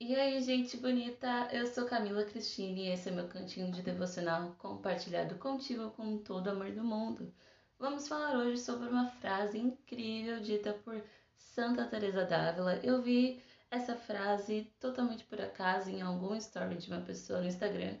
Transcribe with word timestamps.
E 0.00 0.14
aí, 0.14 0.40
gente 0.40 0.76
bonita, 0.76 1.48
eu 1.50 1.66
sou 1.66 1.84
Camila 1.84 2.24
Cristine 2.24 2.86
e 2.86 2.92
esse 2.92 3.08
é 3.08 3.12
meu 3.12 3.26
cantinho 3.26 3.72
de 3.72 3.82
devocional 3.82 4.54
compartilhado 4.56 5.34
contigo 5.34 5.90
com 5.90 6.18
todo 6.18 6.46
o 6.46 6.50
amor 6.50 6.70
do 6.70 6.84
mundo. 6.84 7.34
Vamos 7.80 8.06
falar 8.06 8.36
hoje 8.36 8.60
sobre 8.60 8.88
uma 8.88 9.08
frase 9.08 9.58
incrível 9.58 10.38
dita 10.38 10.72
por 10.72 11.02
Santa 11.36 11.84
Teresa 11.84 12.24
d'Ávila. 12.24 12.76
Eu 12.76 13.02
vi 13.02 13.42
essa 13.72 13.96
frase 13.96 14.72
totalmente 14.78 15.24
por 15.24 15.40
acaso 15.40 15.90
em 15.90 16.00
algum 16.00 16.36
story 16.36 16.76
de 16.76 16.88
uma 16.92 17.00
pessoa 17.00 17.40
no 17.40 17.48
Instagram 17.48 17.96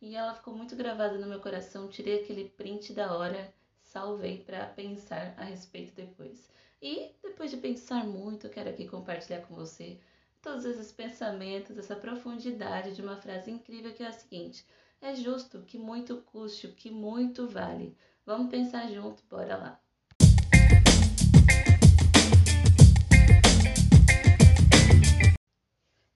e 0.00 0.16
ela 0.16 0.34
ficou 0.34 0.56
muito 0.56 0.74
gravada 0.74 1.18
no 1.18 1.26
meu 1.26 1.40
coração. 1.40 1.86
Tirei 1.86 2.22
aquele 2.22 2.48
print 2.48 2.94
da 2.94 3.14
hora, 3.14 3.52
salvei 3.82 4.38
para 4.38 4.68
pensar 4.68 5.34
a 5.36 5.44
respeito 5.44 5.94
depois. 5.94 6.48
E 6.80 7.14
depois 7.22 7.50
de 7.50 7.58
pensar 7.58 8.06
muito, 8.06 8.48
quero 8.48 8.70
aqui 8.70 8.88
compartilhar 8.88 9.42
com 9.42 9.54
você 9.54 10.00
todos 10.42 10.64
esses 10.64 10.90
pensamentos, 10.90 11.78
essa 11.78 11.94
profundidade 11.94 12.96
de 12.96 13.00
uma 13.00 13.16
frase 13.16 13.48
incrível 13.48 13.94
que 13.94 14.02
é 14.02 14.08
a 14.08 14.12
seguinte: 14.12 14.66
é 15.00 15.14
justo 15.14 15.62
que 15.62 15.78
muito 15.78 16.16
custe 16.22 16.66
o 16.66 16.74
que 16.74 16.90
muito 16.90 17.46
vale. 17.46 17.96
Vamos 18.26 18.50
pensar 18.50 18.88
junto, 18.88 19.22
bora 19.30 19.56
lá. 19.56 19.80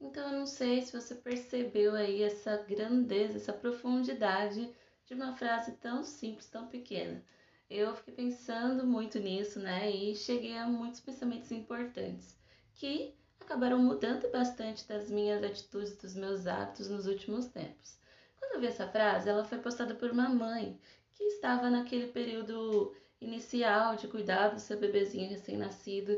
Então 0.00 0.32
eu 0.32 0.38
não 0.40 0.46
sei 0.46 0.82
se 0.82 0.92
você 0.92 1.14
percebeu 1.14 1.94
aí 1.94 2.22
essa 2.22 2.56
grandeza, 2.56 3.36
essa 3.36 3.52
profundidade 3.52 4.68
de 5.06 5.14
uma 5.14 5.36
frase 5.36 5.72
tão 5.76 6.02
simples, 6.02 6.48
tão 6.48 6.66
pequena. 6.66 7.24
Eu 7.70 7.94
fiquei 7.94 8.14
pensando 8.14 8.86
muito 8.86 9.20
nisso, 9.20 9.60
né? 9.60 9.90
E 9.90 10.16
cheguei 10.16 10.56
a 10.56 10.66
muitos 10.66 11.00
pensamentos 11.00 11.52
importantes 11.52 12.36
que 12.74 13.14
acabaram 13.46 13.78
mudando 13.78 14.28
bastante 14.32 14.86
das 14.88 15.08
minhas 15.08 15.42
atitudes, 15.42 15.96
dos 15.96 16.14
meus 16.16 16.48
hábitos 16.48 16.90
nos 16.90 17.06
últimos 17.06 17.46
tempos. 17.46 17.96
Quando 18.38 18.54
eu 18.54 18.60
vi 18.60 18.66
essa 18.66 18.88
frase, 18.88 19.28
ela 19.28 19.44
foi 19.44 19.58
postada 19.58 19.94
por 19.94 20.10
uma 20.10 20.28
mãe 20.28 20.76
que 21.14 21.22
estava 21.22 21.70
naquele 21.70 22.08
período 22.08 22.92
inicial 23.20 23.94
de 23.94 24.08
cuidar 24.08 24.48
do 24.48 24.58
seu 24.60 24.78
bebezinho 24.78 25.30
recém-nascido. 25.30 26.12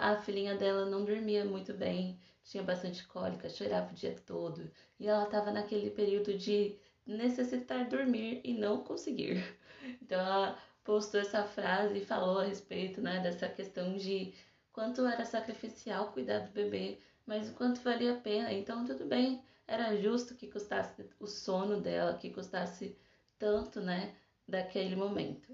a 0.00 0.16
filhinha 0.16 0.56
dela 0.56 0.84
não 0.84 1.04
dormia 1.04 1.44
muito 1.44 1.72
bem, 1.72 2.18
tinha 2.42 2.62
bastante 2.62 3.06
cólica, 3.06 3.48
chorava 3.48 3.92
o 3.92 3.94
dia 3.94 4.16
todo, 4.26 4.68
e 4.98 5.06
ela 5.06 5.24
estava 5.24 5.52
naquele 5.52 5.90
período 5.90 6.36
de 6.36 6.76
necessitar 7.06 7.88
dormir 7.88 8.40
e 8.44 8.52
não 8.52 8.82
conseguir. 8.82 9.42
Então 10.02 10.20
ela 10.20 10.58
postou 10.82 11.20
essa 11.20 11.44
frase 11.44 11.98
e 11.98 12.04
falou 12.04 12.40
a 12.40 12.44
respeito 12.44 13.00
né, 13.00 13.20
dessa 13.20 13.48
questão 13.48 13.96
de 13.96 14.34
quanto 14.78 15.04
era 15.04 15.24
sacrificial 15.24 16.12
cuidar 16.12 16.38
do 16.38 16.52
bebê, 16.52 16.98
mas 17.26 17.50
o 17.50 17.54
quanto 17.54 17.80
valia 17.80 18.12
a 18.12 18.20
pena. 18.20 18.52
Então, 18.52 18.84
tudo 18.84 19.06
bem, 19.06 19.42
era 19.66 19.96
justo 19.96 20.36
que 20.36 20.46
custasse 20.46 21.04
o 21.18 21.26
sono 21.26 21.80
dela, 21.80 22.16
que 22.16 22.30
custasse 22.30 22.96
tanto, 23.40 23.80
né, 23.80 24.14
daquele 24.46 24.94
momento. 24.94 25.52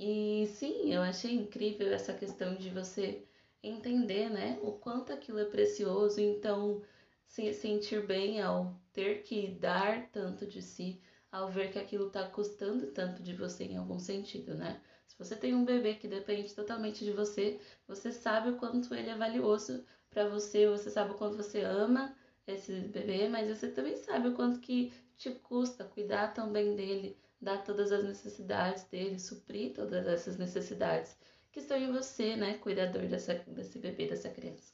E 0.00 0.48
sim, 0.48 0.92
eu 0.92 1.00
achei 1.00 1.32
incrível 1.32 1.92
essa 1.92 2.12
questão 2.12 2.56
de 2.56 2.68
você 2.70 3.24
entender, 3.62 4.28
né, 4.30 4.58
o 4.60 4.72
quanto 4.72 5.12
aquilo 5.12 5.38
é 5.38 5.44
precioso, 5.44 6.20
então 6.20 6.82
se 7.24 7.52
sentir 7.52 8.04
bem 8.04 8.42
ao 8.42 8.74
ter 8.92 9.22
que 9.22 9.46
dar 9.46 10.08
tanto 10.10 10.44
de 10.44 10.60
si, 10.60 11.00
ao 11.36 11.50
ver 11.50 11.70
que 11.70 11.78
aquilo 11.78 12.06
está 12.06 12.26
custando 12.30 12.86
tanto 12.92 13.22
de 13.22 13.34
você 13.34 13.64
em 13.64 13.76
algum 13.76 13.98
sentido, 13.98 14.54
né? 14.54 14.80
Se 15.06 15.18
você 15.18 15.36
tem 15.36 15.54
um 15.54 15.66
bebê 15.66 15.94
que 15.94 16.08
depende 16.08 16.54
totalmente 16.54 17.04
de 17.04 17.12
você, 17.12 17.60
você 17.86 18.10
sabe 18.10 18.50
o 18.50 18.56
quanto 18.56 18.94
ele 18.94 19.10
é 19.10 19.16
valioso 19.16 19.84
para 20.08 20.26
você, 20.28 20.66
você 20.66 20.90
sabe 20.90 21.12
o 21.12 21.14
quanto 21.14 21.36
você 21.36 21.60
ama 21.60 22.16
esse 22.46 22.72
bebê, 22.72 23.28
mas 23.28 23.48
você 23.48 23.68
também 23.68 23.96
sabe 23.96 24.28
o 24.28 24.34
quanto 24.34 24.60
que 24.60 24.92
te 25.16 25.30
custa 25.30 25.84
cuidar 25.84 26.32
também 26.32 26.74
dele, 26.74 27.18
dar 27.40 27.62
todas 27.62 27.92
as 27.92 28.02
necessidades 28.02 28.84
dele, 28.84 29.18
suprir 29.18 29.74
todas 29.74 30.06
essas 30.06 30.38
necessidades 30.38 31.18
que 31.52 31.60
estão 31.60 31.76
em 31.76 31.92
você, 31.92 32.34
né, 32.34 32.54
cuidador 32.58 33.06
dessa, 33.08 33.34
desse 33.34 33.78
bebê, 33.78 34.08
dessa 34.08 34.30
criança. 34.30 34.72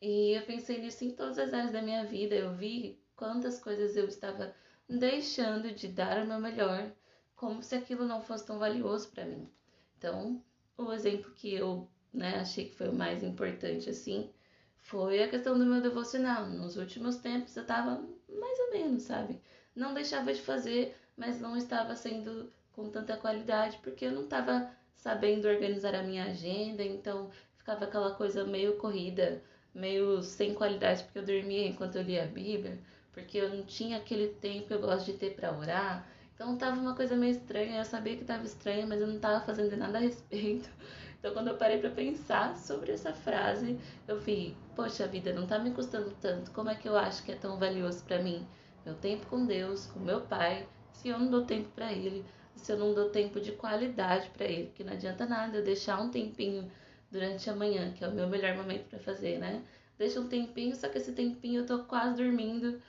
E 0.00 0.36
eu 0.36 0.42
pensei 0.42 0.80
nisso 0.80 1.04
em 1.04 1.10
todas 1.10 1.38
as 1.40 1.52
áreas 1.52 1.72
da 1.72 1.82
minha 1.82 2.04
vida, 2.04 2.36
eu 2.36 2.54
vi 2.54 3.02
quantas 3.16 3.58
coisas 3.58 3.96
eu 3.96 4.06
estava 4.06 4.54
deixando 4.88 5.72
de 5.72 5.88
dar 5.88 6.22
o 6.22 6.26
meu 6.26 6.40
melhor, 6.40 6.90
como 7.36 7.62
se 7.62 7.74
aquilo 7.74 8.06
não 8.06 8.22
fosse 8.22 8.46
tão 8.46 8.58
valioso 8.58 9.08
para 9.10 9.24
mim. 9.24 9.48
Então, 9.96 10.42
o 10.76 10.92
exemplo 10.92 11.30
que 11.32 11.52
eu 11.54 11.88
né, 12.12 12.36
achei 12.36 12.66
que 12.68 12.74
foi 12.74 12.88
o 12.88 12.94
mais 12.94 13.22
importante 13.22 13.90
assim 13.90 14.30
foi 14.76 15.22
a 15.22 15.28
questão 15.28 15.58
do 15.58 15.66
meu 15.66 15.82
devocional. 15.82 16.46
Nos 16.46 16.76
últimos 16.76 17.16
tempos 17.16 17.56
eu 17.56 17.66
tava 17.66 18.02
mais 18.28 18.58
ou 18.60 18.70
menos, 18.72 19.02
sabe? 19.02 19.40
Não 19.74 19.92
deixava 19.92 20.32
de 20.32 20.40
fazer, 20.40 20.96
mas 21.16 21.40
não 21.40 21.56
estava 21.56 21.94
sendo 21.94 22.50
com 22.72 22.88
tanta 22.88 23.16
qualidade 23.16 23.78
porque 23.82 24.06
eu 24.06 24.12
não 24.12 24.24
estava 24.24 24.70
sabendo 24.94 25.46
organizar 25.46 25.94
a 25.94 26.02
minha 26.02 26.24
agenda, 26.24 26.82
então 26.82 27.30
ficava 27.56 27.84
aquela 27.84 28.14
coisa 28.14 28.44
meio 28.44 28.76
corrida, 28.76 29.42
meio 29.74 30.22
sem 30.22 30.54
qualidade 30.54 31.04
porque 31.04 31.18
eu 31.18 31.24
dormia 31.24 31.66
enquanto 31.66 31.96
eu 31.96 32.02
lia 32.02 32.24
a 32.24 32.26
Bíblia, 32.26 32.78
porque 33.18 33.38
eu 33.38 33.48
não 33.48 33.64
tinha 33.64 33.96
aquele 33.98 34.28
tempo 34.28 34.68
que 34.68 34.74
eu 34.74 34.80
gosto 34.80 35.06
de 35.06 35.14
ter 35.14 35.34
para 35.34 35.56
orar. 35.56 36.08
Então 36.34 36.56
tava 36.56 36.80
uma 36.80 36.94
coisa 36.94 37.16
meio 37.16 37.32
estranha, 37.32 37.78
eu 37.80 37.84
sabia 37.84 38.16
que 38.16 38.24
tava 38.24 38.44
estranha, 38.44 38.86
mas 38.86 39.00
eu 39.00 39.06
não 39.06 39.18
tava 39.18 39.44
fazendo 39.44 39.76
nada 39.76 39.98
a 39.98 40.00
respeito. 40.00 40.70
Então 41.18 41.32
quando 41.32 41.48
eu 41.48 41.56
parei 41.56 41.78
para 41.78 41.90
pensar 41.90 42.56
sobre 42.56 42.92
essa 42.92 43.12
frase, 43.12 43.76
eu 44.06 44.20
vi, 44.20 44.56
poxa 44.76 45.04
vida, 45.08 45.32
não 45.32 45.48
tá 45.48 45.58
me 45.58 45.72
custando 45.72 46.12
tanto. 46.20 46.52
Como 46.52 46.70
é 46.70 46.76
que 46.76 46.88
eu 46.88 46.96
acho 46.96 47.24
que 47.24 47.32
é 47.32 47.34
tão 47.34 47.58
valioso 47.58 48.04
para 48.04 48.22
mim? 48.22 48.46
Meu 48.86 48.94
tempo 48.94 49.26
com 49.26 49.44
Deus, 49.44 49.86
com 49.86 49.98
meu 49.98 50.20
pai, 50.20 50.68
se 50.92 51.08
eu 51.08 51.18
não 51.18 51.28
dou 51.28 51.44
tempo 51.44 51.68
para 51.70 51.92
ele, 51.92 52.24
se 52.54 52.70
eu 52.70 52.78
não 52.78 52.94
dou 52.94 53.10
tempo 53.10 53.40
de 53.40 53.50
qualidade 53.50 54.30
para 54.30 54.44
ele, 54.44 54.66
porque 54.66 54.84
não 54.84 54.92
adianta 54.92 55.26
nada 55.26 55.56
eu 55.56 55.64
deixar 55.64 56.00
um 56.00 56.08
tempinho 56.08 56.70
durante 57.10 57.50
a 57.50 57.56
manhã, 57.56 57.92
que 57.92 58.04
é 58.04 58.08
o 58.08 58.12
meu 58.12 58.28
melhor 58.28 58.56
momento 58.56 58.88
para 58.88 59.00
fazer, 59.00 59.38
né? 59.38 59.64
Deixa 59.98 60.20
um 60.20 60.28
tempinho, 60.28 60.76
só 60.76 60.88
que 60.88 60.98
esse 60.98 61.12
tempinho 61.12 61.62
eu 61.62 61.66
tô 61.66 61.80
quase 61.80 62.22
dormindo, 62.22 62.80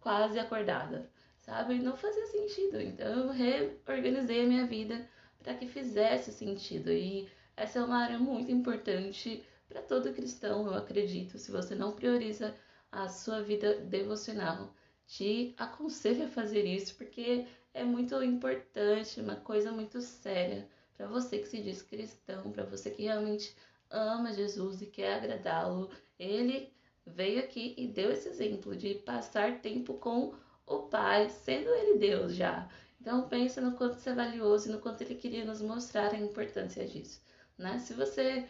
quase 0.00 0.38
acordada 0.38 1.10
sabe? 1.46 1.78
Não 1.78 1.96
fazia 1.96 2.26
sentido. 2.26 2.80
Então 2.80 3.06
eu 3.06 3.30
reorganizei 3.30 4.44
a 4.44 4.48
minha 4.48 4.66
vida 4.66 5.08
para 5.38 5.54
que 5.54 5.66
fizesse 5.66 6.32
sentido. 6.32 6.90
E 6.90 7.28
essa 7.56 7.78
é 7.78 7.84
uma 7.84 7.98
área 7.98 8.18
muito 8.18 8.50
importante 8.50 9.44
para 9.68 9.80
todo 9.80 10.12
cristão, 10.12 10.66
eu 10.66 10.74
acredito. 10.74 11.38
Se 11.38 11.50
você 11.50 11.74
não 11.74 11.92
prioriza 11.92 12.54
a 12.90 13.08
sua 13.08 13.42
vida 13.42 13.78
devocional, 13.80 14.74
te 15.06 15.54
aconselho 15.56 16.24
a 16.24 16.28
fazer 16.28 16.64
isso 16.64 16.96
porque 16.96 17.46
é 17.72 17.84
muito 17.84 18.20
importante, 18.22 19.20
uma 19.20 19.36
coisa 19.36 19.70
muito 19.70 20.00
séria 20.00 20.68
para 20.96 21.06
você 21.06 21.38
que 21.38 21.46
se 21.46 21.62
diz 21.62 21.82
cristão, 21.82 22.50
para 22.50 22.64
você 22.64 22.90
que 22.90 23.02
realmente 23.02 23.54
ama 23.90 24.32
Jesus 24.32 24.82
e 24.82 24.86
quer 24.86 25.14
agradá-lo. 25.14 25.90
Ele 26.18 26.72
veio 27.06 27.40
aqui 27.40 27.74
e 27.78 27.86
deu 27.86 28.10
esse 28.10 28.28
exemplo 28.28 28.76
de 28.76 28.94
passar 28.94 29.60
tempo 29.60 29.94
com 29.94 30.34
o 30.66 30.78
Pai, 30.88 31.30
sendo 31.30 31.68
Ele 31.70 31.98
Deus 31.98 32.34
já. 32.34 32.68
Então 33.00 33.28
pensa 33.28 33.60
no 33.60 33.76
quanto 33.76 33.98
isso 33.98 34.08
é 34.08 34.14
valioso 34.14 34.68
e 34.68 34.72
no 34.72 34.80
quanto 34.80 35.02
Ele 35.02 35.14
queria 35.14 35.44
nos 35.44 35.62
mostrar 35.62 36.12
a 36.12 36.18
importância 36.18 36.84
disso. 36.86 37.22
Né? 37.56 37.78
Se 37.78 37.94
você 37.94 38.48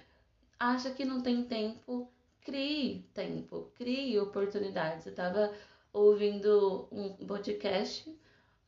acha 0.59 0.91
que 0.91 1.05
não 1.05 1.21
tem 1.21 1.45
tempo, 1.45 2.11
crie 2.41 3.05
tempo, 3.13 3.71
crie 3.75 4.19
oportunidades. 4.19 5.05
Eu 5.05 5.11
estava 5.11 5.53
ouvindo 5.93 6.89
um 6.91 7.27
podcast 7.27 8.09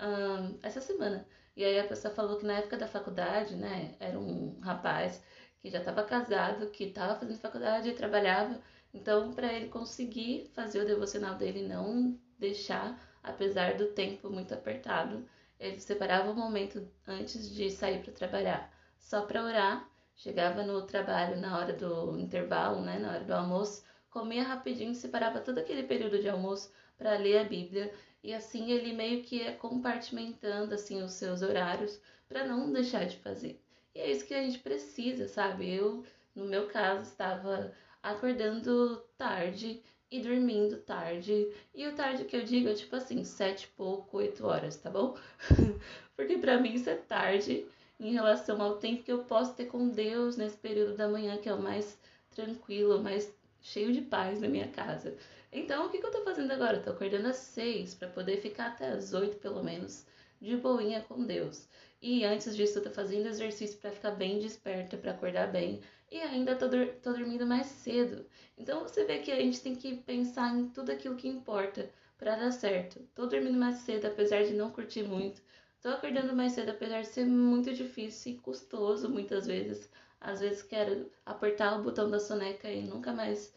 um, 0.01 0.59
essa 0.63 0.81
semana. 0.81 1.27
E 1.57 1.65
aí 1.65 1.79
a 1.79 1.87
pessoa 1.87 2.15
falou 2.15 2.37
que 2.39 2.47
na 2.47 2.59
época 2.59 2.77
da 2.77 2.87
faculdade, 2.87 3.57
né, 3.57 3.97
era 3.99 4.19
um 4.19 4.59
rapaz 4.61 5.23
que 5.69 5.73
já 5.73 5.81
estava 5.81 6.03
casado, 6.03 6.71
que 6.71 6.85
estava 6.85 7.19
fazendo 7.19 7.39
faculdade 7.39 7.91
e 7.91 7.95
trabalhava. 7.95 8.59
Então, 8.93 9.33
para 9.35 9.53
ele 9.53 9.69
conseguir 9.69 10.51
fazer 10.55 10.81
o 10.81 10.87
devocional 10.87 11.35
dele, 11.35 11.69
não 11.69 12.19
deixar 12.39 12.99
apesar 13.23 13.77
do 13.77 13.89
tempo 13.89 14.31
muito 14.31 14.55
apertado, 14.55 15.29
ele 15.61 15.79
separava 15.79 16.31
o 16.31 16.35
momento 16.35 16.89
antes 17.07 17.55
de 17.55 17.71
sair 17.71 18.03
para 18.03 18.13
trabalhar 18.13 18.73
só 18.99 19.23
para 19.23 19.45
orar. 19.45 19.89
Chegava 20.15 20.63
no 20.63 20.83
trabalho 20.87 21.37
na 21.37 21.59
hora 21.59 21.73
do 21.75 22.19
intervalo, 22.19 22.81
né, 22.81 22.99
na 22.99 23.11
hora 23.11 23.25
do 23.25 23.35
almoço, 23.35 23.85
comia 24.11 24.43
rapidinho, 24.43 24.95
separava 24.95 25.41
todo 25.41 25.59
aquele 25.59 25.83
período 25.83 26.19
de 26.19 26.29
almoço 26.29 26.73
para 26.97 27.19
ler 27.19 27.39
a 27.39 27.45
Bíblia 27.45 27.93
e 28.23 28.35
assim 28.35 28.71
ele 28.73 28.93
meio 28.95 29.23
que 29.23 29.37
ia 29.37 29.55
compartimentando 29.55 30.75
assim 30.75 31.03
os 31.03 31.13
seus 31.13 31.43
horários 31.43 32.01
para 32.27 32.45
não 32.45 32.73
deixar 32.73 33.05
de 33.05 33.19
fazer. 33.19 33.63
E 33.99 34.01
é 34.01 34.13
isso 34.13 34.25
que 34.27 34.33
a 34.35 34.41
gente 34.41 34.61
precisa, 34.61 35.27
sabe? 35.27 35.69
Eu, 35.75 36.05
no 36.33 36.45
meu 36.45 36.69
caso, 36.69 37.03
estava 37.03 37.73
acordando 38.01 39.03
tarde 39.17 39.83
e 40.09 40.21
dormindo 40.21 40.77
tarde. 40.83 41.53
E 41.75 41.85
o 41.85 41.97
tarde 41.97 42.25
que 42.25 42.37
eu 42.37 42.45
digo 42.45 42.69
é 42.69 42.75
tipo 42.75 42.95
assim, 42.95 43.25
sete 43.25 43.65
e 43.65 43.69
pouco, 43.77 44.19
oito 44.19 44.47
horas, 44.47 44.77
tá 44.77 44.89
bom? 44.89 45.19
Porque 46.15 46.39
para 46.39 46.61
mim 46.61 46.75
isso 46.75 46.89
é 46.89 46.95
tarde 46.95 47.67
em 47.99 48.13
relação 48.13 48.63
ao 48.63 48.77
tempo 48.77 49.03
que 49.03 49.11
eu 49.11 49.25
posso 49.25 49.55
ter 49.55 49.67
com 49.67 49.89
Deus 49.89 50.37
nesse 50.37 50.57
período 50.57 50.97
da 50.97 51.09
manhã, 51.09 51.37
que 51.37 51.49
é 51.49 51.55
o 51.55 51.61
mais 51.61 51.99
tranquilo, 52.31 53.03
mais 53.03 53.35
cheio 53.61 53.93
de 53.93 54.03
paz 54.03 54.41
na 54.41 54.47
minha 54.47 54.69
casa. 54.69 55.17
Então, 55.51 55.87
o 55.87 55.91
que, 55.91 55.99
que 55.99 56.07
eu 56.07 56.13
tô 56.13 56.23
fazendo 56.23 56.53
agora? 56.53 56.77
Eu 56.77 56.85
tô 56.85 56.91
acordando 56.91 57.27
às 57.27 57.37
seis 57.37 57.97
para 57.97 58.07
poder 58.09 58.37
ficar 58.37 58.69
até 58.69 58.91
às 58.91 59.13
oito, 59.13 59.39
pelo 59.39 59.65
menos, 59.65 60.07
de 60.41 60.57
boinha 60.57 61.01
com 61.01 61.25
Deus. 61.25 61.67
E 62.03 62.25
antes 62.25 62.57
disso, 62.57 62.79
eu 62.79 62.83
tô 62.83 62.91
fazendo 62.91 63.27
exercício 63.27 63.79
para 63.79 63.91
ficar 63.93 64.13
bem 64.13 64.39
desperta, 64.39 64.97
para 64.97 65.13
acordar 65.13 65.51
bem. 65.53 65.81
E 66.11 66.19
ainda 66.21 66.57
tô, 66.57 66.67
tô 67.03 67.13
dormindo 67.13 67.47
mais 67.47 67.67
cedo. 67.67 68.27
Então, 68.57 68.83
você 68.83 69.05
vê 69.05 69.19
que 69.19 69.31
a 69.31 69.37
gente 69.37 69.61
tem 69.61 69.75
que 69.77 69.97
pensar 69.97 70.57
em 70.57 70.69
tudo 70.71 70.91
aquilo 70.93 71.17
que 71.17 71.29
importa 71.29 71.89
para 72.17 72.37
dar 72.37 72.51
certo. 72.53 73.01
Tô 73.15 73.27
dormindo 73.27 73.59
mais 73.59 73.77
cedo, 73.79 74.07
apesar 74.07 74.45
de 74.45 74.55
não 74.55 74.71
curtir 74.71 75.03
muito. 75.05 75.41
Tô 75.81 75.89
acordando 75.91 76.35
mais 76.35 76.53
cedo, 76.53 76.71
apesar 76.71 77.03
de 77.03 77.09
ser 77.09 77.25
muito 77.27 77.73
difícil 77.73 78.33
e 78.35 78.39
custoso 78.39 79.09
muitas 79.09 79.47
vezes. 79.47 79.89
Às 80.21 80.41
vezes 80.41 80.63
quero 80.63 81.11
apertar 81.25 81.79
o 81.79 81.83
botão 81.83 82.11
da 82.11 82.19
soneca 82.19 82.69
e 82.71 82.83
nunca 82.83 83.13
mais 83.13 83.55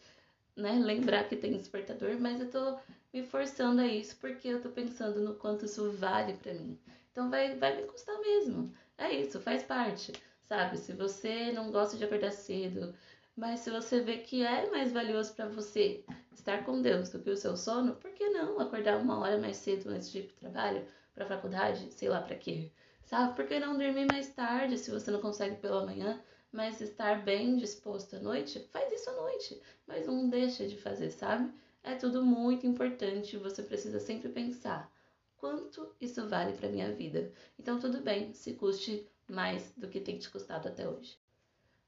né, 0.56 0.72
lembrar 0.72 1.28
que 1.28 1.36
tem 1.36 1.56
despertador, 1.56 2.18
mas 2.20 2.40
eu 2.40 2.50
tô 2.50 2.78
me 3.12 3.22
forçando 3.24 3.80
a 3.80 3.86
isso 3.86 4.16
porque 4.20 4.48
eu 4.48 4.60
tô 4.62 4.70
pensando 4.70 5.20
no 5.20 5.34
quanto 5.34 5.64
isso 5.66 5.90
vale 5.92 6.34
para 6.34 6.54
mim. 6.54 6.78
Então 7.12 7.30
vai, 7.30 7.56
vai 7.56 7.76
me 7.76 7.86
custar 7.86 8.18
mesmo. 8.20 8.72
É 8.98 9.10
isso, 9.12 9.40
faz 9.40 9.62
parte. 9.62 10.12
Sabe? 10.42 10.76
Se 10.78 10.92
você 10.92 11.52
não 11.52 11.70
gosta 11.70 11.96
de 11.96 12.04
acordar 12.04 12.32
cedo, 12.32 12.94
mas 13.36 13.60
se 13.60 13.70
você 13.70 14.00
vê 14.00 14.18
que 14.18 14.42
é 14.42 14.68
mais 14.70 14.92
valioso 14.92 15.34
para 15.34 15.48
você 15.48 16.04
estar 16.32 16.64
com 16.64 16.82
Deus 16.82 17.10
do 17.10 17.20
que 17.22 17.30
o 17.30 17.36
seu 17.36 17.56
sono, 17.56 17.94
por 17.96 18.10
que 18.12 18.28
não 18.30 18.58
acordar 18.60 18.98
uma 18.98 19.18
hora 19.20 19.38
mais 19.38 19.56
cedo 19.56 19.88
antes 19.90 20.10
de 20.10 20.18
ir 20.20 20.26
pro 20.26 20.36
trabalho, 20.36 20.86
pra 21.14 21.26
faculdade, 21.26 21.90
sei 21.92 22.08
lá 22.08 22.20
para 22.20 22.36
quê? 22.36 22.70
Sabe? 23.04 23.34
Por 23.36 23.46
que 23.46 23.58
não 23.60 23.78
dormir 23.78 24.06
mais 24.06 24.28
tarde 24.34 24.76
se 24.78 24.90
você 24.90 25.10
não 25.10 25.20
consegue 25.20 25.56
pela 25.56 25.84
manhã? 25.86 26.22
mas 26.52 26.82
estar 26.82 27.24
bem 27.24 27.56
disposto 27.56 28.16
à 28.16 28.18
noite, 28.18 28.60
faz 28.70 28.92
isso 28.92 29.08
à 29.08 29.14
noite, 29.14 29.60
mas 29.86 30.06
não 30.06 30.28
deixa 30.28 30.66
de 30.68 30.76
fazer, 30.76 31.10
sabe? 31.10 31.50
É 31.82 31.94
tudo 31.94 32.22
muito 32.24 32.66
importante, 32.66 33.38
você 33.38 33.62
precisa 33.62 33.98
sempre 33.98 34.28
pensar 34.28 34.92
quanto 35.42 35.94
isso 36.00 36.28
vale 36.28 36.54
para 36.54 36.70
minha 36.70 36.94
vida. 36.94 37.32
Então 37.58 37.80
tudo 37.80 38.00
bem 38.02 38.32
se 38.34 38.54
custe 38.54 39.06
mais 39.28 39.74
do 39.76 39.90
que 39.90 40.00
tem 40.00 40.18
te 40.18 40.30
custado 40.30 40.68
até 40.68 40.88
hoje. 40.88 41.18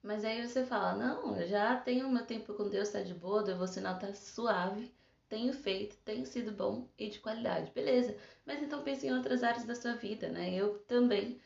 Mas 0.03 0.25
aí 0.25 0.47
você 0.47 0.65
fala: 0.65 0.95
"Não, 0.95 1.37
eu 1.41 1.49
já 1.49 1.77
tenho 1.77 2.09
meu 2.11 2.25
tempo 2.27 2.55
com 2.55 2.69
Deus, 2.69 2.91
tá 2.91 3.03
de 3.03 3.15
boa, 3.15 3.43
devocional 3.43 3.99
tá 3.99 4.15
suave, 4.15 4.95
tenho 5.29 5.53
feito, 5.53 5.97
tem 6.05 6.25
sido 6.25 6.53
bom 6.53 6.89
e 6.99 7.09
de 7.09 7.21
qualidade". 7.21 7.73
Beleza? 7.73 8.17
Mas 8.47 8.63
então 8.63 8.83
pense 8.85 9.07
em 9.07 9.13
outras 9.15 9.43
áreas 9.45 9.65
da 9.65 9.75
sua 9.75 9.95
vida, 9.95 10.29
né? 10.31 10.55
Eu 10.55 10.79
também 10.87 11.41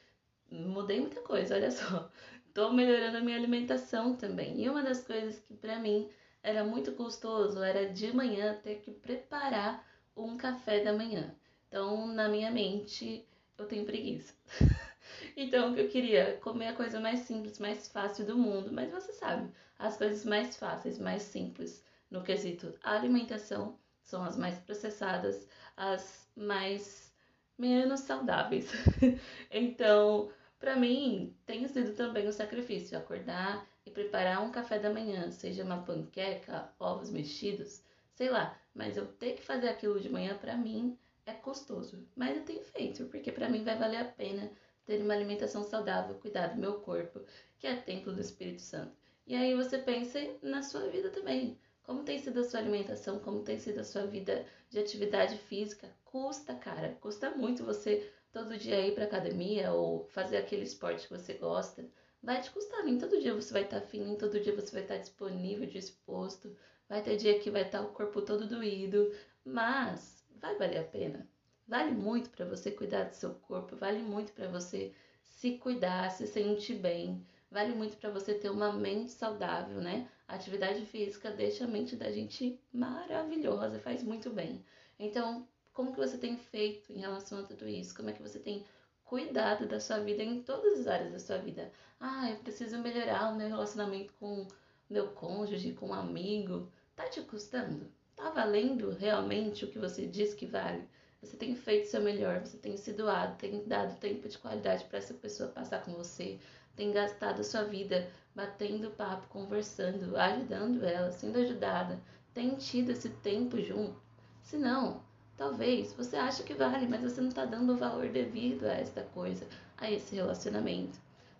mudei 0.51 1.01
muita 1.01 1.23
coisa, 1.23 1.55
olha 1.57 1.71
só. 1.71 2.11
Tô 2.55 2.71
melhorando 2.73 3.19
a 3.19 3.23
minha 3.23 3.37
alimentação 3.37 4.17
também. 4.17 4.61
E 4.63 4.69
uma 4.69 4.83
das 4.83 5.03
coisas 5.05 5.41
que 5.41 5.55
para 5.57 5.79
mim 5.79 6.09
era 6.43 6.65
muito 6.65 6.93
custoso 6.95 7.63
era 7.63 7.87
de 7.93 8.13
manhã 8.13 8.55
ter 8.63 8.77
que 8.81 8.93
preparar 8.93 9.87
um 10.17 10.37
café 10.37 10.81
da 10.81 10.93
manhã. 10.93 11.38
Então, 11.69 12.07
na 12.07 12.29
minha 12.29 12.51
mente, 12.51 13.27
eu 13.59 13.67
tenho 13.67 13.85
preguiça. 13.85 14.35
então, 15.37 15.71
o 15.71 15.75
que 15.75 15.81
eu 15.83 15.89
queria? 15.89 16.39
Comer 16.39 16.69
a 16.69 16.75
coisa 16.75 16.99
mais 16.99 17.21
simples, 17.21 17.59
mais 17.59 17.89
fácil 17.89 18.25
do 18.27 18.37
mundo. 18.39 18.73
Mas 18.73 18.91
você 18.91 19.13
sabe, 19.13 19.53
as 19.79 19.97
coisas 19.97 20.25
mais 20.25 20.57
fáceis, 20.57 20.99
mais 20.99 21.23
simples 21.23 21.85
no 22.11 22.23
quesito 22.23 22.75
alimentação 22.83 23.79
são 24.03 24.25
as 24.25 24.37
mais 24.37 24.59
processadas, 24.61 25.47
as 25.77 26.27
mais 26.35 27.13
menos 27.59 28.01
saudáveis. 28.01 28.73
então, 29.51 30.31
para 30.59 30.75
mim, 30.77 31.37
tem 31.45 31.69
sido 31.69 31.95
também 31.95 32.27
um 32.27 32.33
sacrifício 32.33 32.97
acordar 32.97 33.67
e 33.85 33.91
preparar 33.91 34.43
um 34.43 34.51
café 34.51 34.79
da 34.79 34.91
manhã, 34.91 35.31
seja 35.31 35.65
uma 35.65 35.83
panqueca, 35.83 36.73
ovos 36.79 37.11
mexidos, 37.11 37.83
sei 38.15 38.31
lá, 38.31 38.59
mas 38.75 38.97
eu 38.97 39.07
ter 39.07 39.35
que 39.35 39.43
fazer 39.43 39.69
aquilo 39.69 40.01
de 40.01 40.09
manhã 40.09 40.37
para 40.39 40.57
mim 40.57 40.99
é 41.29 41.35
custoso, 41.35 42.09
mas 42.17 42.37
eu 42.37 42.45
tenho 42.45 42.63
feito, 42.63 43.05
porque 43.07 43.31
para 43.31 43.49
mim 43.51 43.63
vai 43.63 43.77
valer 43.77 43.99
a 43.99 44.05
pena 44.05 44.51
ter 44.87 45.03
uma 45.03 45.13
alimentação 45.13 45.63
saudável, 45.63 46.15
cuidar 46.17 46.49
do 46.49 46.61
meu 46.61 46.81
corpo, 46.81 47.21
que 47.59 47.67
é 47.67 47.77
templo 47.77 48.15
do 48.15 48.21
Espírito 48.21 48.63
Santo. 48.63 48.97
E 49.27 49.37
aí 49.37 49.55
você 49.55 49.77
pensa 49.77 50.19
na 50.43 50.63
sua 50.63 50.89
vida 50.89 51.11
também. 51.11 51.59
Como 51.83 52.03
tem 52.03 52.19
sido 52.19 52.41
a 52.41 52.45
sua 52.45 52.61
alimentação, 52.61 53.19
como 53.19 53.43
tem 53.43 53.59
sido 53.59 53.81
a 53.81 53.85
sua 53.85 54.07
vida 54.07 54.47
de 54.71 54.79
atividade 54.79 55.37
física? 55.37 55.95
Custa, 56.03 56.55
cara, 56.55 56.97
custa 57.01 57.31
muito 57.31 57.65
você 57.65 58.11
todo 58.33 58.57
dia 58.57 58.87
ir 58.87 58.95
para 58.95 59.05
academia 59.05 59.73
ou 59.73 60.05
fazer 60.05 60.39
aquele 60.39 60.63
esporte 60.63 61.07
que 61.07 61.19
você 61.19 61.35
gosta, 61.35 61.87
vai 62.23 62.41
te 62.41 62.51
custar. 62.51 62.85
Nem 62.85 62.99
todo 62.99 63.21
dia 63.21 63.35
você 63.35 63.53
vai 63.53 63.65
estar 63.65 63.81
tá 63.81 63.85
afim, 63.87 64.03
nem 64.03 64.17
todo 64.17 64.41
dia 64.41 64.55
você 64.55 64.73
vai 64.73 64.83
estar 64.83 64.95
tá 64.95 65.01
disponível, 65.01 65.67
disposto. 65.67 66.57
Vai 66.89 67.03
ter 67.03 67.17
dia 67.17 67.39
que 67.39 67.51
vai 67.51 67.63
estar 67.63 67.81
tá 67.81 67.85
o 67.85 67.93
corpo 67.93 68.23
todo 68.23 68.47
doído, 68.47 69.13
mas 69.45 70.18
vai 70.41 70.57
valer 70.57 70.79
a 70.79 70.85
pena. 70.85 71.29
Vale 71.67 71.93
muito 71.93 72.31
para 72.31 72.47
você 72.47 72.71
cuidar 72.71 73.05
do 73.05 73.15
seu 73.15 73.35
corpo, 73.35 73.77
vale 73.77 73.99
muito 73.99 74.33
para 74.33 74.49
você 74.49 74.93
se 75.23 75.59
cuidar, 75.59 76.11
se 76.11 76.27
sentir 76.27 76.77
bem, 76.77 77.25
vale 77.51 77.75
muito 77.75 77.97
para 77.97 78.11
você 78.11 78.35
ter 78.35 78.51
uma 78.51 78.73
mente 78.73 79.13
saudável, 79.13 79.81
né? 79.81 80.09
A 80.27 80.35
atividade 80.35 80.85
física 80.87 81.31
deixa 81.31 81.65
a 81.65 81.69
mente 81.69 81.95
da 81.95 82.11
gente 82.11 82.59
maravilhosa, 82.73 83.79
faz 83.79 84.03
muito 84.03 84.31
bem. 84.31 84.65
Então, 84.99 85.47
como 85.73 85.93
que 85.93 85.99
você 85.99 86.19
tem 86.19 86.37
feito 86.37 86.93
em 86.93 87.01
relação 87.01 87.41
a 87.41 87.43
tudo 87.45 87.69
isso? 87.69 87.95
Como 87.95 88.11
é 88.11 88.13
que 88.13 88.23
você 88.23 88.39
tem 88.39 88.65
cuidado 89.05 89.67
da 89.67 89.79
sua 89.79 90.01
vida 90.01 90.23
em 90.23 90.43
todas 90.43 90.81
as 90.81 90.87
áreas 90.87 91.13
da 91.13 91.19
sua 91.19 91.39
vida? 91.39 91.71
Ah, 92.01 92.31
eu 92.31 92.39
preciso 92.39 92.79
melhorar 92.79 93.33
o 93.33 93.37
meu 93.37 93.49
relacionamento 93.49 94.13
com 94.15 94.47
meu 94.89 95.09
cônjuge, 95.13 95.73
com 95.75 95.89
um 95.89 95.95
amigo. 95.95 96.71
Tá 96.97 97.09
te 97.09 97.21
custando? 97.23 97.98
Tá 98.19 98.31
valendo 98.31 98.91
realmente 98.91 99.65
o 99.65 99.69
que 99.69 99.79
você 99.79 100.05
diz 100.05 100.35
que 100.35 100.45
vale? 100.45 100.83
Você 101.23 101.37
tem 101.37 101.55
feito 101.55 101.87
seu 101.87 102.03
melhor, 102.03 102.41
você 102.41 102.57
tem 102.57 102.77
se 102.77 102.93
doado, 102.93 103.39
tem 103.39 103.63
dado 103.65 103.99
tempo 104.01 104.29
de 104.29 104.37
qualidade 104.37 104.85
para 104.87 104.99
essa 104.99 105.15
pessoa 105.15 105.49
passar 105.49 105.85
com 105.85 105.95
você, 105.95 106.37
tem 106.75 106.91
gastado 106.93 107.41
a 107.41 107.45
sua 107.45 107.63
vida 107.63 108.11
batendo 108.35 108.91
papo, 108.91 109.29
conversando, 109.29 110.17
ajudando 110.17 110.85
ela, 110.85 111.13
sendo 111.13 111.39
ajudada, 111.39 112.01
tem 112.35 112.57
tido 112.57 112.91
esse 112.91 113.09
tempo 113.09 113.61
junto. 113.61 113.97
Se 114.43 114.57
não, 114.57 115.01
Talvez 115.39 115.93
você 115.93 116.17
ache 116.17 116.43
que 116.43 116.53
vale, 116.53 116.89
mas 116.89 117.01
você 117.01 117.21
não 117.21 117.29
está 117.29 117.45
dando 117.45 117.73
o 117.73 117.77
valor 117.77 118.09
devido 118.09 118.65
a 118.65 118.73
esta 118.73 119.03
coisa, 119.03 119.47
a 119.77 119.89
esse 119.89 120.17
relacionamento. 120.17 120.99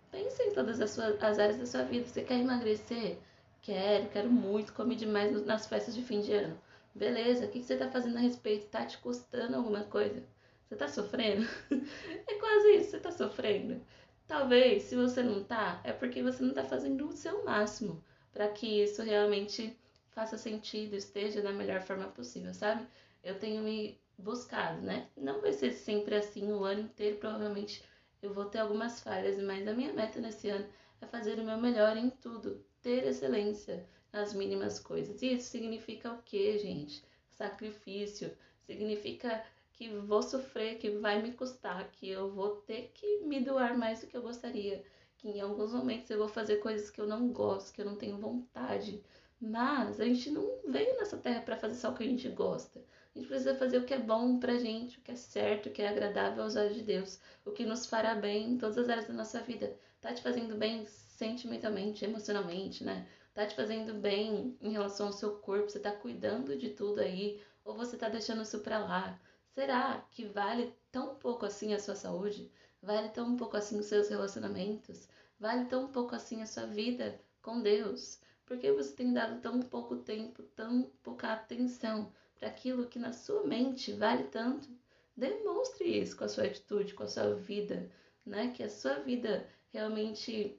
Pense 0.09 0.41
em 0.41 0.53
todas 0.53 0.79
as, 0.79 0.91
suas, 0.91 1.21
as 1.21 1.37
áreas 1.37 1.57
da 1.57 1.65
sua 1.65 1.83
vida. 1.83 2.07
Você 2.07 2.21
quer 2.21 2.39
emagrecer? 2.39 3.17
Quero, 3.61 4.07
quero 4.07 4.29
muito, 4.29 4.71
come 4.71 4.95
demais 4.95 5.45
nas 5.45 5.67
festas 5.67 5.93
de 5.93 6.01
fim 6.01 6.21
de 6.21 6.31
ano. 6.31 6.57
Beleza, 6.93 7.45
o 7.45 7.49
que 7.49 7.63
você 7.63 7.73
está 7.73 7.89
fazendo 7.89 8.17
a 8.17 8.21
respeito? 8.21 8.65
Está 8.65 8.85
te 8.85 8.97
custando 8.97 9.55
alguma 9.55 9.83
coisa? 9.85 10.23
Você 10.67 10.75
está 10.75 10.87
sofrendo? 10.87 11.47
é 12.27 12.33
quase 12.35 12.75
isso, 12.75 12.91
você 12.91 12.97
está 12.97 13.11
sofrendo. 13.11 13.81
Talvez, 14.27 14.83
se 14.83 14.95
você 14.95 15.23
não 15.23 15.43
tá, 15.43 15.81
é 15.83 15.91
porque 15.91 16.21
você 16.21 16.43
não 16.43 16.49
está 16.49 16.63
fazendo 16.63 17.07
o 17.07 17.11
seu 17.11 17.43
máximo 17.43 18.03
para 18.31 18.47
que 18.49 18.83
isso 18.83 19.01
realmente 19.01 19.75
faça 20.11 20.37
sentido, 20.37 20.95
esteja 20.95 21.41
da 21.41 21.51
melhor 21.51 21.81
forma 21.81 22.07
possível, 22.09 22.53
sabe? 22.53 22.87
eu 23.23 23.37
tenho 23.37 23.61
me 23.61 23.99
buscado, 24.17 24.81
né? 24.81 25.07
Não 25.15 25.41
vai 25.41 25.53
ser 25.53 25.71
sempre 25.71 26.15
assim 26.15 26.51
o 26.51 26.63
ano 26.63 26.81
inteiro, 26.81 27.17
provavelmente 27.17 27.83
eu 28.21 28.33
vou 28.33 28.45
ter 28.45 28.59
algumas 28.59 28.99
falhas, 28.99 29.37
mas 29.41 29.67
a 29.67 29.73
minha 29.73 29.93
meta 29.93 30.19
nesse 30.19 30.49
ano 30.49 30.67
é 31.01 31.05
fazer 31.05 31.39
o 31.39 31.43
meu 31.43 31.57
melhor 31.57 31.95
em 31.95 32.09
tudo, 32.09 32.65
ter 32.81 33.05
excelência 33.05 33.85
nas 34.11 34.33
mínimas 34.33 34.79
coisas. 34.79 35.21
E 35.21 35.33
isso 35.33 35.49
significa 35.49 36.11
o 36.11 36.21
que, 36.23 36.57
gente? 36.57 37.03
Sacrifício, 37.31 38.35
significa 38.65 39.43
que 39.73 39.89
vou 39.89 40.21
sofrer, 40.21 40.77
que 40.77 40.89
vai 40.89 41.21
me 41.21 41.31
custar, 41.31 41.89
que 41.91 42.09
eu 42.09 42.29
vou 42.29 42.57
ter 42.57 42.91
que 42.93 43.21
me 43.21 43.39
doar 43.39 43.77
mais 43.77 44.01
do 44.01 44.07
que 44.07 44.17
eu 44.17 44.21
gostaria, 44.21 44.83
que 45.17 45.29
em 45.29 45.39
alguns 45.39 45.71
momentos 45.71 46.09
eu 46.09 46.17
vou 46.17 46.27
fazer 46.27 46.57
coisas 46.57 46.89
que 46.89 46.99
eu 46.99 47.07
não 47.07 47.29
gosto, 47.29 47.73
que 47.73 47.81
eu 47.81 47.85
não 47.85 47.95
tenho 47.95 48.17
vontade. 48.17 49.01
Mas 49.39 50.01
a 50.01 50.05
gente 50.05 50.29
não 50.31 50.59
veio 50.67 50.97
nessa 50.97 51.17
terra 51.17 51.41
para 51.41 51.55
fazer 51.55 51.75
só 51.75 51.91
o 51.91 51.95
que 51.95 52.03
a 52.03 52.07
gente 52.07 52.27
gosta. 52.27 52.83
A 53.15 53.17
gente 53.17 53.27
precisa 53.27 53.55
fazer 53.55 53.77
o 53.77 53.85
que 53.85 53.93
é 53.93 53.99
bom 53.99 54.37
pra 54.37 54.57
gente, 54.57 54.99
o 54.99 55.01
que 55.01 55.11
é 55.11 55.15
certo, 55.15 55.67
o 55.67 55.71
que 55.71 55.81
é 55.81 55.87
agradável 55.87 56.43
aos 56.43 56.57
olhos 56.57 56.75
de 56.75 56.83
Deus, 56.83 57.19
o 57.45 57.51
que 57.51 57.65
nos 57.65 57.85
fará 57.85 58.15
bem 58.15 58.51
em 58.51 58.57
todas 58.57 58.77
as 58.77 58.89
áreas 58.89 59.07
da 59.07 59.13
nossa 59.13 59.41
vida. 59.41 59.75
Tá 60.01 60.13
te 60.13 60.21
fazendo 60.21 60.55
bem 60.55 60.85
sentimentalmente, 61.19 62.05
emocionalmente, 62.05 62.81
né? 62.81 63.05
Tá 63.33 63.45
te 63.45 63.53
fazendo 63.53 63.93
bem 63.93 64.57
em 64.61 64.71
relação 64.71 65.07
ao 65.07 65.13
seu 65.13 65.35
corpo, 65.35 65.69
você 65.69 65.77
tá 65.77 65.91
cuidando 65.91 66.57
de 66.57 66.69
tudo 66.69 67.01
aí, 67.01 67.41
ou 67.65 67.75
você 67.75 67.97
tá 67.97 68.07
deixando 68.07 68.41
isso 68.41 68.59
pra 68.59 68.79
lá? 68.79 69.19
Será 69.53 69.99
que 70.11 70.25
vale 70.25 70.73
tão 70.89 71.15
pouco 71.15 71.45
assim 71.45 71.73
a 71.73 71.79
sua 71.79 71.95
saúde? 71.95 72.49
Vale 72.81 73.09
tão 73.09 73.35
pouco 73.35 73.57
assim 73.57 73.77
os 73.77 73.87
seus 73.87 74.07
relacionamentos? 74.07 75.09
Vale 75.37 75.65
tão 75.65 75.89
pouco 75.89 76.15
assim 76.15 76.41
a 76.41 76.45
sua 76.45 76.65
vida 76.65 77.19
com 77.41 77.61
Deus? 77.61 78.21
Por 78.45 78.57
que 78.57 78.71
você 78.71 78.95
tem 78.95 79.11
dado 79.13 79.41
tão 79.41 79.59
pouco 79.59 79.97
tempo, 79.97 80.41
tão 80.55 80.89
pouca 81.03 81.33
atenção 81.33 82.13
para 82.39 82.47
aquilo 82.47 82.87
que 82.87 82.97
na 82.97 83.11
sua 83.11 83.43
mente 83.43 83.91
vale 83.91 84.23
tanto, 84.23 84.69
demonstre 85.17 85.99
isso 85.99 86.15
com 86.15 86.23
a 86.23 86.29
sua 86.29 86.45
atitude, 86.45 86.93
com 86.93 87.03
a 87.03 87.07
sua 87.07 87.35
vida, 87.35 87.91
né? 88.25 88.51
Que 88.55 88.63
a 88.63 88.69
sua 88.69 88.95
vida 88.99 89.45
realmente 89.73 90.57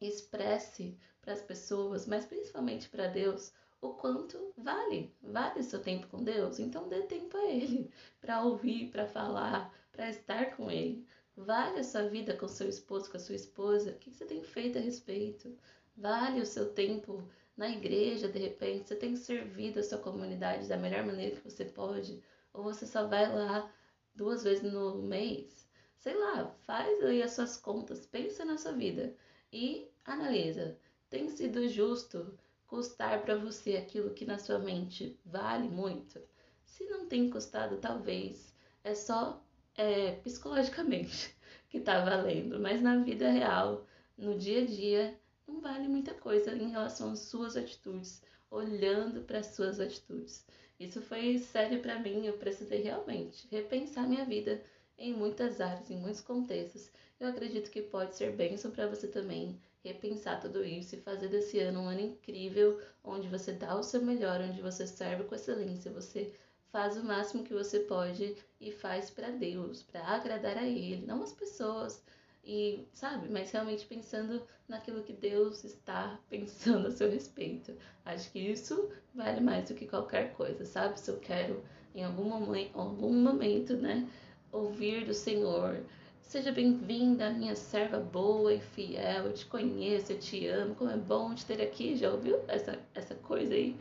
expresse 0.00 0.98
para 1.20 1.32
as 1.32 1.42
pessoas, 1.42 2.06
mas 2.06 2.26
principalmente 2.26 2.88
para 2.88 3.08
Deus, 3.08 3.52
o 3.80 3.90
quanto 3.90 4.52
vale, 4.56 5.14
vale 5.22 5.62
seu 5.62 5.80
tempo 5.80 6.06
com 6.08 6.22
Deus, 6.22 6.58
então 6.58 6.88
dê 6.88 7.02
tempo 7.02 7.36
a 7.36 7.44
Ele 7.44 7.90
para 8.20 8.42
ouvir, 8.42 8.90
para 8.90 9.06
falar, 9.06 9.72
para 9.92 10.08
estar 10.10 10.56
com 10.56 10.70
Ele. 10.70 11.06
Vale 11.36 11.80
a 11.80 11.84
sua 11.84 12.08
vida 12.08 12.34
com 12.34 12.48
seu 12.48 12.68
esposo, 12.68 13.10
com 13.10 13.16
a 13.16 13.20
sua 13.20 13.34
esposa? 13.34 13.90
O 13.90 13.98
que 13.98 14.10
você 14.10 14.24
tem 14.24 14.42
feito 14.42 14.78
a 14.78 14.80
respeito? 14.80 15.56
Vale 15.96 16.40
o 16.40 16.46
seu 16.46 16.72
tempo 16.72 17.22
na 17.56 17.68
igreja, 17.68 18.28
de 18.28 18.38
repente? 18.38 18.88
Você 18.88 18.96
tem 18.96 19.14
servido 19.16 19.80
a 19.80 19.82
sua 19.82 19.98
comunidade 19.98 20.68
da 20.68 20.76
melhor 20.76 21.04
maneira 21.04 21.36
que 21.36 21.50
você 21.50 21.64
pode? 21.64 22.22
Ou 22.54 22.62
você 22.62 22.86
só 22.86 23.06
vai 23.06 23.30
lá 23.30 23.70
duas 24.14 24.44
vezes 24.44 24.62
no 24.62 25.02
mês? 25.02 25.68
Sei 25.98 26.14
lá, 26.14 26.54
faz 26.62 27.02
aí 27.04 27.22
as 27.22 27.32
suas 27.32 27.56
contas, 27.56 28.06
pensa 28.06 28.44
na 28.44 28.56
sua 28.56 28.72
vida 28.72 29.14
e 29.52 29.88
analisa. 30.04 30.78
Tem 31.08 31.28
sido 31.28 31.68
justo 31.68 32.38
custar 32.66 33.22
para 33.22 33.36
você 33.36 33.76
aquilo 33.76 34.14
que 34.14 34.24
na 34.24 34.38
sua 34.38 34.58
mente 34.58 35.18
vale 35.24 35.68
muito? 35.68 36.20
Se 36.64 36.84
não 36.86 37.06
tem 37.06 37.30
custado, 37.30 37.78
talvez 37.78 38.54
é 38.82 38.94
só 38.94 39.42
é, 39.76 40.12
psicologicamente 40.12 41.36
que 41.68 41.80
tá 41.80 42.04
valendo, 42.04 42.58
mas 42.60 42.82
na 42.82 42.98
vida 42.98 43.30
real, 43.30 43.86
no 44.16 44.36
dia 44.38 44.62
a 44.62 44.66
dia, 44.66 45.20
não 45.46 45.60
vale 45.60 45.86
muita 45.88 46.14
coisa 46.14 46.54
em 46.56 46.70
relação 46.70 47.12
às 47.12 47.20
suas 47.20 47.56
atitudes, 47.56 48.22
olhando 48.50 49.22
para 49.22 49.38
as 49.38 49.46
suas 49.46 49.78
atitudes. 49.78 50.44
Isso 50.78 51.00
foi 51.00 51.38
sério 51.38 51.80
para 51.80 51.98
mim, 51.98 52.26
eu 52.26 52.36
precisei 52.36 52.82
realmente 52.82 53.46
repensar 53.50 54.08
minha 54.08 54.24
vida 54.24 54.62
em 54.98 55.14
muitas 55.14 55.60
áreas, 55.60 55.90
em 55.90 55.96
muitos 55.96 56.20
contextos. 56.20 56.90
Eu 57.18 57.28
acredito 57.28 57.70
que 57.70 57.80
pode 57.80 58.14
ser 58.14 58.32
bênção 58.32 58.70
para 58.70 58.86
você 58.86 59.08
também 59.08 59.58
repensar 59.82 60.40
tudo 60.40 60.64
isso 60.64 60.94
e 60.94 61.00
fazer 61.00 61.28
desse 61.28 61.58
ano 61.60 61.80
um 61.80 61.88
ano 61.88 62.00
incrível, 62.00 62.78
onde 63.02 63.26
você 63.28 63.52
dá 63.52 63.74
o 63.74 63.82
seu 63.82 64.02
melhor, 64.02 64.40
onde 64.40 64.60
você 64.60 64.86
serve 64.86 65.24
com 65.24 65.34
excelência, 65.34 65.90
você 65.90 66.32
faz 66.70 66.96
o 66.96 67.04
máximo 67.04 67.42
que 67.44 67.54
você 67.54 67.80
pode 67.80 68.36
e 68.60 68.70
faz 68.70 69.08
para 69.08 69.30
Deus, 69.30 69.82
para 69.82 70.02
agradar 70.02 70.58
a 70.58 70.66
Ele, 70.66 71.06
não 71.06 71.22
as 71.22 71.32
pessoas. 71.32 72.02
E, 72.44 72.86
sabe, 72.92 73.28
mas 73.28 73.50
realmente 73.50 73.86
pensando 73.86 74.42
naquilo 74.68 75.02
que 75.02 75.12
Deus 75.12 75.64
está 75.64 76.20
pensando 76.28 76.88
a 76.88 76.90
seu 76.90 77.10
respeito. 77.10 77.74
Acho 78.04 78.30
que 78.30 78.38
isso 78.38 78.90
vale 79.14 79.40
mais 79.40 79.68
do 79.68 79.74
que 79.74 79.86
qualquer 79.86 80.34
coisa, 80.34 80.64
sabe? 80.66 81.00
Se 81.00 81.10
eu 81.10 81.18
quero 81.18 81.64
em 81.94 82.04
algum 82.04 82.24
momento, 82.24 82.78
algum 82.78 83.12
momento, 83.12 83.74
né, 83.74 84.06
ouvir 84.52 85.06
do 85.06 85.14
Senhor, 85.14 85.82
Seja 86.26 86.50
bem-vinda, 86.50 87.30
minha 87.30 87.54
serva 87.54 88.00
boa 88.00 88.52
e 88.52 88.60
fiel. 88.60 89.26
Eu 89.26 89.32
te 89.32 89.46
conheço, 89.46 90.12
eu 90.12 90.18
te 90.18 90.44
amo. 90.48 90.74
Como 90.74 90.90
é 90.90 90.96
bom 90.96 91.32
te 91.32 91.46
ter 91.46 91.62
aqui. 91.62 91.94
Já 91.94 92.10
ouviu 92.10 92.42
essa, 92.48 92.76
essa 92.96 93.14
coisa 93.14 93.54
aí 93.54 93.78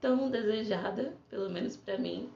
tão 0.00 0.30
desejada, 0.30 1.12
pelo 1.28 1.50
menos 1.50 1.76
para 1.76 1.98
mim? 1.98 2.32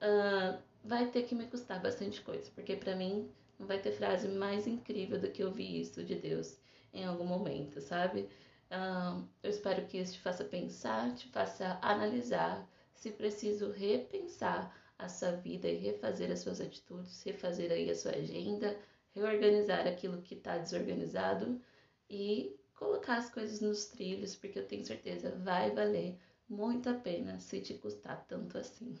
Uh, 0.00 0.56
vai 0.84 1.06
ter 1.10 1.24
que 1.24 1.34
me 1.34 1.44
custar 1.46 1.82
bastante 1.82 2.22
coisa, 2.22 2.48
porque 2.54 2.76
para 2.76 2.94
mim 2.94 3.28
não 3.58 3.66
vai 3.66 3.80
ter 3.80 3.90
frase 3.90 4.28
mais 4.28 4.64
incrível 4.64 5.20
do 5.20 5.28
que 5.28 5.42
ouvir 5.42 5.80
isso 5.80 6.04
de 6.04 6.14
Deus 6.14 6.56
em 6.92 7.04
algum 7.04 7.24
momento, 7.24 7.80
sabe? 7.80 8.28
Uh, 8.70 9.26
eu 9.42 9.50
espero 9.50 9.84
que 9.86 9.98
isso 9.98 10.12
te 10.14 10.20
faça 10.20 10.44
pensar, 10.44 11.12
te 11.16 11.26
faça 11.30 11.80
analisar, 11.82 12.64
se 12.94 13.10
preciso 13.10 13.72
repensar 13.72 14.72
a 14.98 15.08
sua 15.08 15.32
vida 15.32 15.68
e 15.68 15.76
refazer 15.76 16.30
as 16.30 16.40
suas 16.40 16.60
atitudes, 16.60 17.22
refazer 17.22 17.70
aí 17.72 17.90
a 17.90 17.94
sua 17.94 18.12
agenda, 18.12 18.78
reorganizar 19.14 19.86
aquilo 19.86 20.22
que 20.22 20.34
está 20.34 20.58
desorganizado 20.58 21.60
e 22.08 22.56
colocar 22.74 23.18
as 23.18 23.30
coisas 23.30 23.60
nos 23.60 23.86
trilhos, 23.86 24.36
porque 24.36 24.58
eu 24.58 24.66
tenho 24.66 24.84
certeza 24.84 25.30
vai 25.36 25.70
valer 25.70 26.18
muito 26.48 26.88
a 26.88 26.94
pena 26.94 27.38
se 27.38 27.60
te 27.60 27.74
custar 27.74 28.24
tanto 28.26 28.58
assim. 28.58 28.94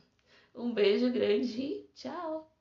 Um 0.54 0.72
beijo 0.72 1.10
grande 1.12 1.60
e 1.60 1.90
tchau! 1.94 2.50